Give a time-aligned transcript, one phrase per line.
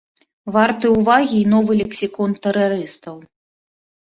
[0.53, 3.15] Варты ўвагі і новы лексікон тэрарыстаў.